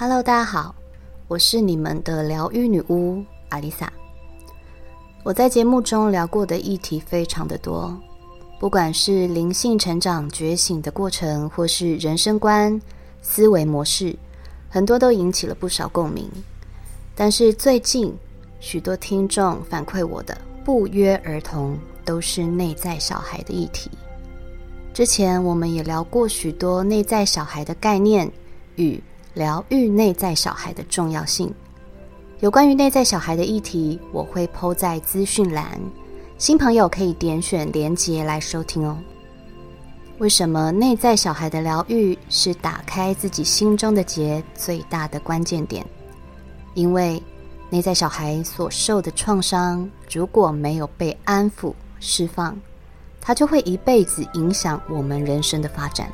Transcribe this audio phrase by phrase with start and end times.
[0.00, 0.74] Hello，大家好，
[1.28, 3.92] 我是你们的疗愈女巫阿丽萨。
[5.22, 7.94] 我在节目中聊过的议题非常的多，
[8.58, 12.80] 不管是灵性成长、觉醒的过程，或是人生观、
[13.20, 14.16] 思维模式，
[14.70, 16.26] 很多都引起了不少共鸣。
[17.14, 18.10] 但是最近
[18.58, 23.90] 许多听众反馈我的不约而同都是内在小孩的议题。
[24.94, 28.32] 之前我们也聊过许多内在小孩的概念
[28.76, 28.98] 与
[29.34, 31.52] 疗愈内在小孩的重要性。
[32.40, 35.78] 有关于内在小孩的议题，我会抛在资讯栏，
[36.38, 38.96] 新朋友可以点选连结来收听哦。
[40.18, 45.84] 为什么内在小孩的疗愈是打开自己心中的结最大的关键点？
[46.74, 47.22] 因为
[47.68, 52.58] 内在小孩所受的创伤，如果没有被安抚释放，
[53.20, 56.10] 它就会一辈子影响我们人生的发展。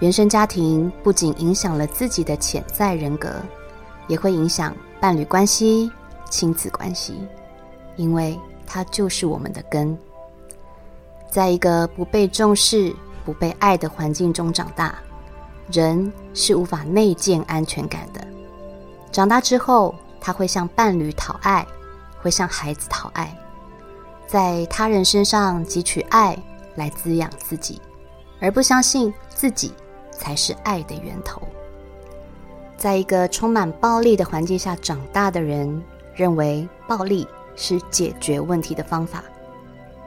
[0.00, 3.32] 原生家庭不仅影响了自己的潜在人格，
[4.08, 5.90] 也会影响伴侣关系、
[6.28, 7.14] 亲子关系，
[7.96, 9.96] 因为它就是我们的根。
[11.30, 14.96] 在一个不被重视、不被爱的环境中长大，
[15.72, 18.26] 人是无法内建安全感的。
[19.10, 21.66] 长大之后，他会向伴侣讨爱，
[22.20, 23.34] 会向孩子讨爱，
[24.26, 26.36] 在他人身上汲取爱
[26.74, 27.80] 来滋养自己，
[28.40, 29.72] 而不相信自己。
[30.16, 31.42] 才是爱的源头。
[32.76, 35.82] 在一个充满暴力的环境下长大的人，
[36.14, 37.26] 认为暴力
[37.56, 39.24] 是解决问题的方法，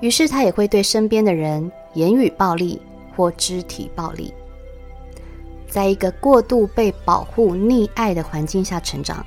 [0.00, 2.80] 于是他也会对身边的人言语暴力
[3.14, 4.32] 或肢体暴力。
[5.68, 9.24] 在一个过度被保护、溺爱的环境下成长，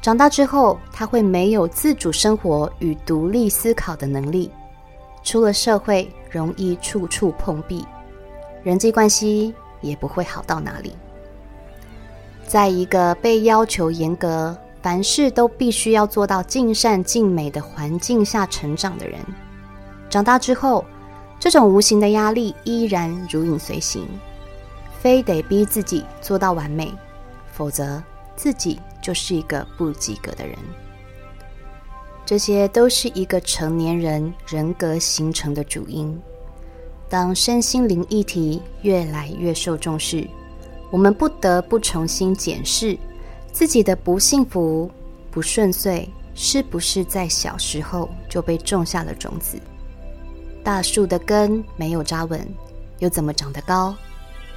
[0.00, 4.50] 长大之后他会没有自主生活与独立思考的能力，
[5.22, 7.84] 出了社会容易处处碰壁，
[8.62, 9.54] 人际关系。
[9.82, 10.94] 也不会好到哪里。
[12.46, 19.18] 在一个被要求严格、凡事都必须要做到尽善尽美的环境下成长的人，
[20.08, 20.84] 长大之后，
[21.38, 24.06] 这种无形的压力依然如影随形，
[25.00, 26.92] 非得逼自己做到完美，
[27.52, 28.02] 否则
[28.36, 30.56] 自己就是一个不及格的人。
[32.24, 36.20] 这些都是一个成年人人格形成的主因。
[37.12, 40.26] 当身心灵议题越来越受重视，
[40.90, 42.98] 我们不得不重新检视
[43.52, 44.90] 自己的不幸福、
[45.30, 49.60] 不顺遂，是不是在小时候就被种下了种子？
[50.64, 52.48] 大树的根没有扎稳，
[53.00, 53.94] 又怎么长得高？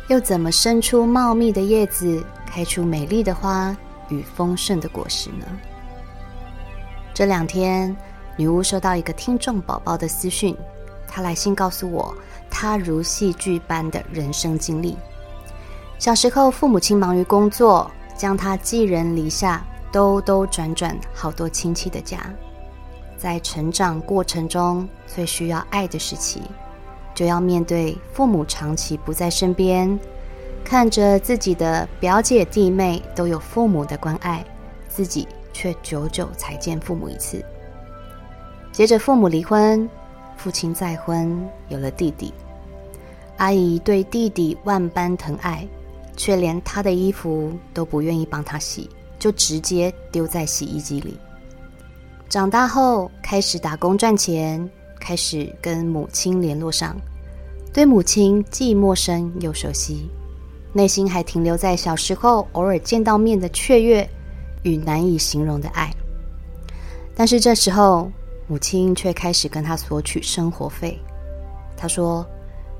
[0.07, 3.75] 又怎么生出茂密的叶子，开出美丽的花
[4.07, 5.45] 与丰盛的果实呢？
[7.13, 7.93] 这两天，
[8.37, 10.55] 女巫收到一个听众宝宝的私讯，
[11.07, 12.15] 他来信告诉我。
[12.49, 14.95] 他如戏剧般的人生经历。
[15.99, 22.19] 小时候，父母亲忙于工作，将他寄人篱下，兜兜转转好多亲戚的家。
[23.17, 26.41] 在成长过程中最需要爱的时期，
[27.13, 29.99] 就要面对父母长期不在身边，
[30.63, 34.45] 看着自己的表姐弟妹都有父母的关爱，
[34.87, 37.43] 自己却久久才见父母一次。
[38.71, 39.89] 接着，父母离婚，
[40.37, 41.37] 父亲再婚，
[41.69, 42.33] 有了弟弟。
[43.37, 45.67] 阿姨对弟弟万般疼爱，
[46.15, 51.17] 却连他的衣服都不愿意帮他洗，就直接丢在洗衣机里。
[52.29, 54.69] 长大后开始打工赚钱，
[54.99, 56.95] 开始跟母亲联络上，
[57.73, 60.09] 对母亲既陌生又熟悉，
[60.71, 64.09] 内心还停留在小时候偶尔见到面的雀跃
[64.63, 65.93] 与难以形容的爱。
[67.13, 68.11] 但是这时候，
[68.47, 70.99] 母亲却开始跟他索取生活费。
[71.75, 72.25] 他说。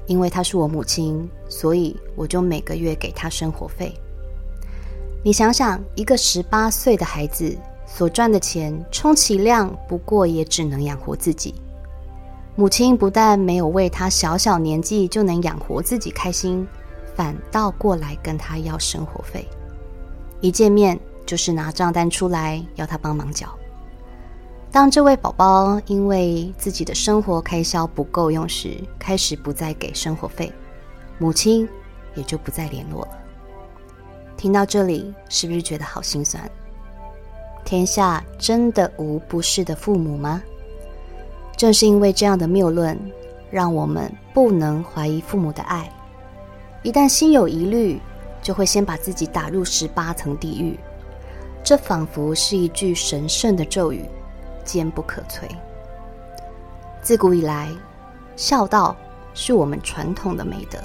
[0.07, 3.91] 因为她是我母亲，所以我就每个月给她生活费。
[5.23, 11.55] 你想想，一个十八岁的孩子所赚的钱，充其量不过也只能养活自己。
[12.55, 16.67] 母亲不但没有为他小小年纪就能养活自己开心，
[17.15, 19.43] 反倒过来跟他要生活费。
[20.39, 23.49] 一见面就是拿账单出来要他帮忙缴。
[24.75, 30.51] 当这位宝宝因为自己的生活开销不够用时，开始不再给生活费，
[31.17, 31.65] 母亲
[32.13, 33.11] 也就不再联络了。
[34.35, 36.43] 听到这里，是不是觉得好心酸？
[37.63, 40.43] 天下真的无不是的父母吗？
[41.55, 42.99] 正是因为这样的谬论，
[43.49, 45.89] 让我们不能怀疑父母的爱。
[46.83, 47.97] 一旦心有疑虑，
[48.41, 50.77] 就会先把自己打入十八层地狱。
[51.63, 54.03] 这仿佛是一句神圣的咒语。
[54.65, 55.47] 坚不可摧。
[57.01, 57.69] 自古以来，
[58.35, 58.93] 孝道
[59.33, 60.77] 是我们传统的美德，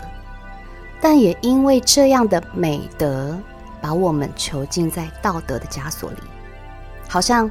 [1.00, 3.37] 但也因为这样的美德，
[3.81, 6.19] 把我们囚禁在道德的枷锁里，
[7.09, 7.50] 好像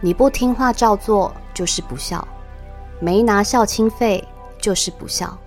[0.00, 2.26] 你不听话照做就是不孝，
[3.00, 4.22] 没拿孝亲费
[4.60, 5.38] 就是不孝，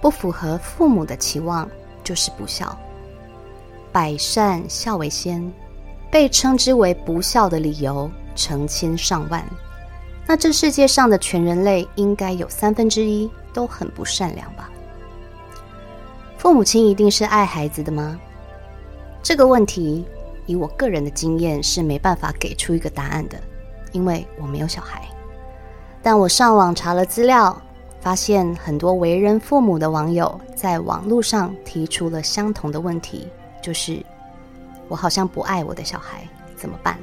[0.00, 1.68] 不符合父母的期望
[2.02, 2.76] 就是不孝。
[3.92, 5.52] 百善孝为先，
[6.10, 8.10] 被称之为不孝的理由
[8.40, 9.44] 成千上万。
[10.26, 14.70] 那这世界上的全人类应该有三分之一都很不善良吧？
[16.38, 18.18] 父母亲一定是爱孩子的吗？
[19.22, 20.06] 这个问题，
[20.46, 23.38] 以我个人的经验是没办法给出一个答案的，
[23.92, 25.06] 因为我没有小孩。
[26.02, 27.60] 但我上网查了资料，
[28.00, 33.28] 发现很多为人父母的网友在网络上提出了相同的问题，
[33.60, 34.02] 就是
[34.88, 36.26] 我好像不爱我的小孩，
[36.56, 36.96] 怎么办？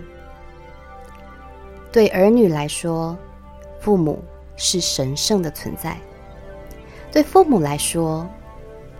[1.98, 3.18] 对儿女来说，
[3.80, 4.24] 父母
[4.56, 5.98] 是神圣的存在。
[7.12, 8.30] 对父母来说，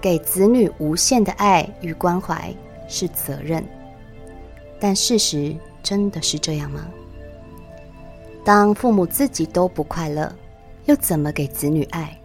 [0.02, 2.52] 给子女无限的爱与关怀。
[2.88, 3.64] 是责任，
[4.80, 6.88] 但事实真的是这样吗？
[8.44, 10.34] 当父母自己都不快乐，
[10.86, 12.20] 又怎么给子女爱？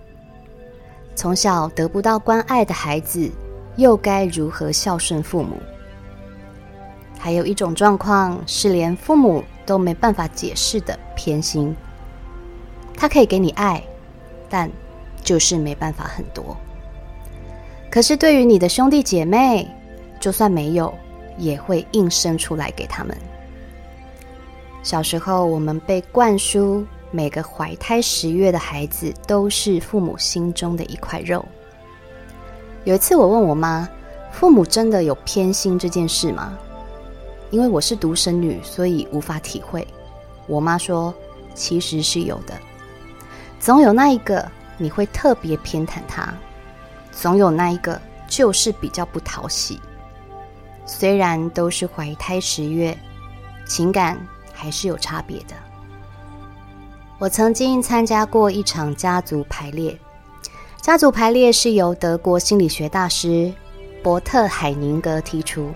[1.15, 3.31] 从小得不到关爱的孩子，
[3.77, 5.59] 又该如何孝顺父母？
[7.19, 11.75] 还有一种状况是连父母都没办法解释的偏心，
[12.97, 13.83] 他可以给你爱，
[14.49, 14.71] 但
[15.23, 16.57] 就是没办法很多。
[17.91, 19.69] 可是对于你的兄弟姐妹，
[20.19, 20.93] 就算没有，
[21.37, 23.17] 也会硬生出来给他们。
[24.83, 31.45] 小时候，我们被灌输每个怀胎十月的孩子都是父母心中的一块肉。
[32.85, 33.89] 有一次，我问我妈
[34.33, 36.59] ：“父母真的有偏心这件事吗？”
[37.53, 39.87] 因为我是独生女，所以无法体会。
[40.47, 41.15] 我妈说
[41.55, 42.55] ：“其实是有的，
[43.61, 46.33] 总有那一个你会特别偏袒他，
[47.13, 49.79] 总有那一个就是比较不讨喜。”
[50.87, 52.97] 虽然都是怀胎十月，
[53.67, 54.19] 情感
[54.55, 55.55] 还是有差别的。
[57.19, 59.97] 我曾经参加过一场家族排列，
[60.81, 63.53] 家族排列是由德国心理学大师
[64.03, 65.71] 伯特海宁格提出，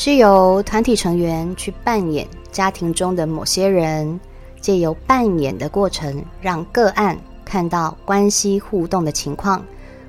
[0.00, 4.20] 是由团体成员去扮演家庭中的某些人，
[4.60, 9.60] 借由扮演的过程，让个案看到关系互动的情况，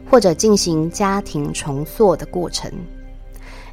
[0.08, 2.72] 或者进行家庭重塑的过程。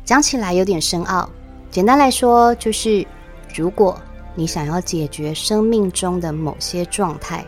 [0.06, 1.28] 讲起来有点深奥，
[1.70, 3.06] 简单来说就是，
[3.54, 3.94] 如果
[4.34, 7.44] 你想要解决生命中的某些状态，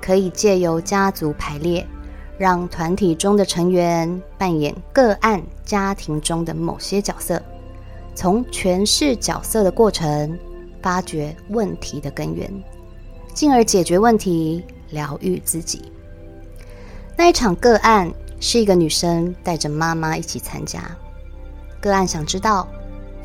[0.00, 1.86] 可以借由家族排列，
[2.38, 7.42] 让团体中的成员扮演个案家庭中的某些角色，
[8.14, 10.38] 从诠释角色的过程，
[10.82, 12.50] 发掘问题的根源，
[13.32, 15.90] 进而解决问题，疗愈自己。
[17.16, 18.10] 那一场个案
[18.40, 20.82] 是一个女生带着妈妈一起参加。
[21.80, 22.68] 个案想知道，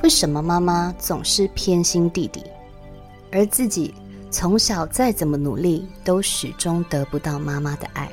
[0.03, 2.43] 为什么妈妈总是偏心弟弟，
[3.31, 3.93] 而自己
[4.29, 8.09] 从小再怎么努力，都始终得不到妈妈的爱。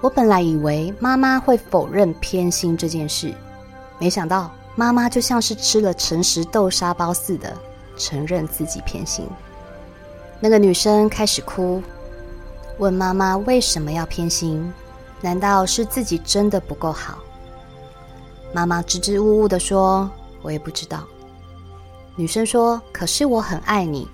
[0.00, 3.32] 我本来以为妈妈会否认偏心这件事，
[3.98, 7.52] 没想到妈妈就像是吃了诚实豆沙包似的，
[7.96, 9.26] 承认自己偏心。
[10.38, 11.82] 那个女生开始哭，
[12.78, 14.72] 问妈妈为什么要偏心？
[15.20, 17.18] 难道是自己真的不够好？
[18.52, 20.08] 妈妈支支吾吾的说
[20.42, 21.02] ：“我也不知道。”
[22.14, 24.06] 女生说：“可是我很爱你，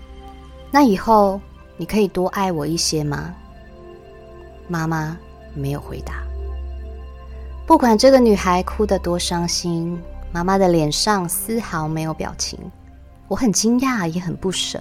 [0.71, 1.38] 那以后
[1.76, 3.35] 你可以多爱我一些吗？”
[4.66, 5.14] 妈妈
[5.52, 6.23] 没有回答。
[7.66, 10.02] 不管这个女孩哭得多伤心，
[10.34, 12.58] 妈妈的脸上丝毫没有表情。
[13.28, 14.80] 我很惊讶，也很不舍。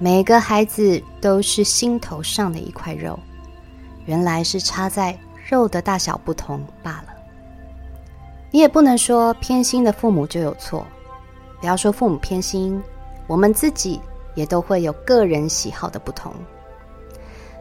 [0.00, 3.16] 每个孩子都是心头上的一块肉，
[4.06, 5.16] 原来是差在
[5.48, 7.14] 肉的大小不同罢了。
[8.50, 10.84] 你也不能说偏心的父母就有错，
[11.60, 12.82] 不要说父母偏心，
[13.28, 14.00] 我们自己
[14.34, 16.34] 也都会有个人喜好的不同。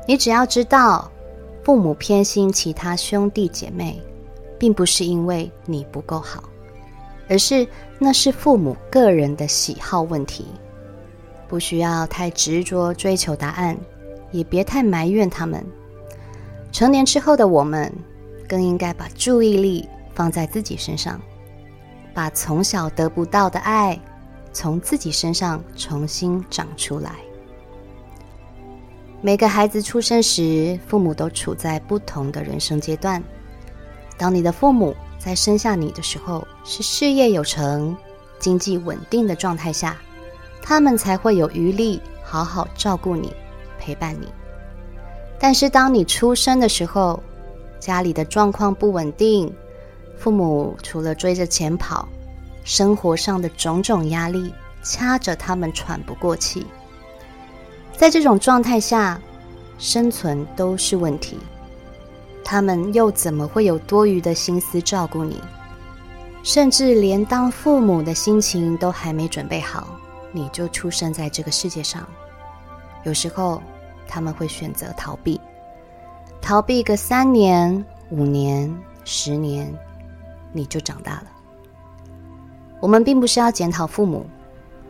[0.08, 1.08] 你只要知道，
[1.64, 4.02] 父母偏心其他兄弟姐妹，
[4.58, 6.44] 并不是因为你不够好，
[7.30, 7.66] 而是
[7.98, 10.46] 那是父母个人的喜好问题，
[11.48, 13.78] 不需要太执着追求答案，
[14.32, 15.64] 也别太埋怨他们。
[16.72, 17.94] 成年之后的我们，
[18.48, 19.88] 更应该把注意力。
[20.12, 21.18] 放在自己身上，
[22.14, 23.98] 把从小得不到的爱
[24.52, 27.12] 从自己身上重新长出来。
[29.22, 33.24] 每个孩子出生时，父母都处在不同的人生阶段。
[34.18, 37.98] 当你的父母在生下你的时候是事业有成、
[38.38, 39.98] 经济稳定的状态下，
[40.62, 43.34] 他们才会有余力好好照顾你、
[43.80, 44.28] 陪伴你。
[45.40, 47.20] 但是当你出生的时候，
[47.80, 49.52] 家里的状况不稳定。
[50.16, 52.08] 父母除了追着钱跑，
[52.64, 56.68] 生活上的种种压力掐着他们喘不过气。
[57.98, 59.20] 在这种状态下，
[59.80, 61.40] 生存都是问题。
[62.44, 65.42] 他们又怎么会有多余的心思照顾你？
[66.50, 69.88] 甚至连当父母的心情都还没准备好，
[70.32, 72.04] 你就出生在这个世界上。
[73.04, 73.62] 有时候
[74.08, 75.40] 他们会选择逃避，
[76.42, 78.76] 逃避个三年、五年、
[79.06, 79.72] 十年，
[80.52, 81.26] 你就长大了。
[82.80, 84.26] 我们并不是要检讨父母，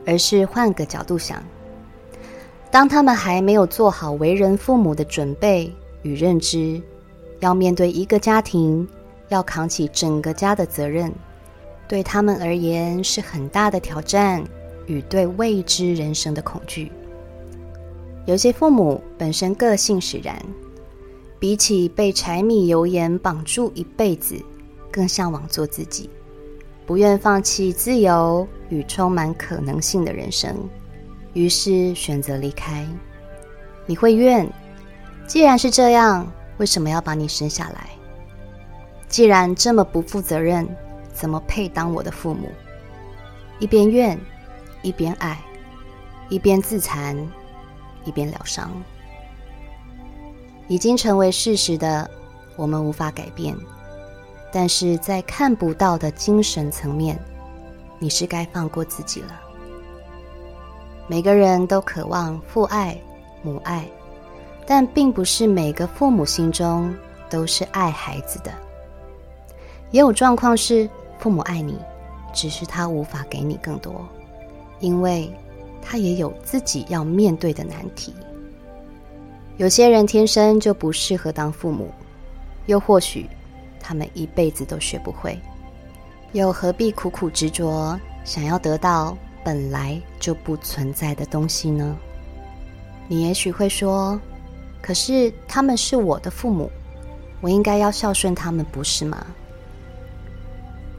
[0.06, 1.44] 而是换个角度想：
[2.72, 5.70] 当他们还没有做好为人父母的准备
[6.04, 6.82] 与认知，
[7.42, 8.88] 要面对一个家庭，
[9.28, 11.14] 要扛起整个家的责任。
[11.90, 14.44] 对他们而言是很大的挑战
[14.86, 16.92] 与对未知人生的恐惧。
[18.28, 20.40] 有些父母本身个性使然，
[21.40, 24.36] 比起被柴米油盐绑住一辈子，
[24.92, 26.08] 更向往做自己，
[26.86, 30.56] 不愿放弃自由与充满可能性的人生，
[31.34, 32.86] 于是选择离开。
[33.88, 34.48] 你会怨，
[35.26, 37.90] 既然是这样，为什么要把你生下来？
[39.08, 40.70] 既然这么不负责任。
[41.20, 42.50] 怎么配当我的父母？
[43.60, 44.18] 一边怨，
[44.82, 45.38] 一边爱，
[46.30, 47.14] 一边自残，
[48.06, 48.72] 一边疗伤。
[50.70, 52.10] 已经成为事实的，
[52.56, 53.54] 我们无法改变。
[54.50, 57.20] 但是在看不到的精神层面，
[58.00, 59.38] 你是该放过自己了。
[61.06, 62.98] 每个人都渴望父爱、
[63.42, 63.86] 母爱，
[64.66, 66.96] 但并不是每个父母心中
[67.30, 68.54] 都是爱孩子的。
[69.92, 70.90] 也有状况是。
[71.20, 71.78] 父母爱你，
[72.34, 74.08] 只是他无法给你更多，
[74.80, 75.32] 因为
[75.82, 78.14] 他也有自己要面对的难题。
[79.58, 81.92] 有些人天生就不适合当父母，
[82.68, 83.28] 又或许
[83.80, 85.38] 他们一辈子都学不会，
[86.32, 91.98] 又何必苦苦执着，想要得到本来就不存在的东西呢？
[93.10, 94.18] 你也许会说
[94.82, 96.72] ：“可是他们是我的父母，
[97.42, 99.26] 我应该要孝顺他们，不是吗？”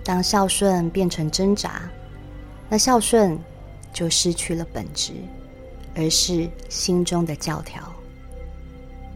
[0.05, 1.83] 当孝顺变成挣扎，
[2.69, 3.39] 那孝顺
[3.93, 5.13] 就失去了本质，
[5.95, 7.83] 而是心中的教条。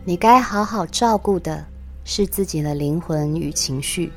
[0.04, 1.64] 你该好好照顾的
[2.04, 4.12] 是自己的灵魂与情绪。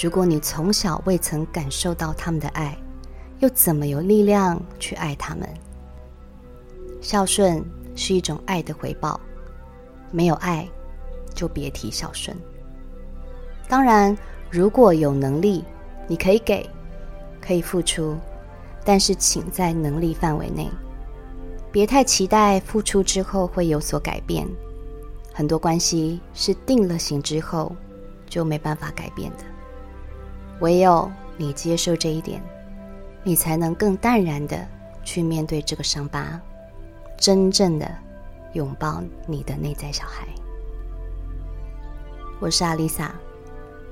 [0.00, 2.76] 如果你从小未曾感受到他们的爱，
[3.40, 5.48] 又怎么有力量去爱他们？
[7.00, 7.62] 孝顺
[7.96, 9.20] 是一种爱的回报，
[10.12, 10.68] 没有爱，
[11.34, 12.36] 就别提孝顺。
[13.68, 14.16] 当然，
[14.52, 15.64] 如果有能力。
[16.08, 16.68] 你可以给，
[17.40, 18.18] 可以付出，
[18.84, 20.68] 但是请在能力范围内，
[21.70, 24.46] 别太期待付出之后会有所改变。
[25.32, 27.74] 很多关系是定了型之后
[28.28, 29.44] 就没办法改变的。
[30.58, 32.42] 唯有你接受这一点，
[33.22, 34.66] 你才能更淡然的
[35.04, 36.38] 去面对这个伤疤，
[37.16, 37.88] 真正的
[38.54, 40.26] 拥抱你的内在小孩。
[42.40, 43.14] 我是阿丽萨，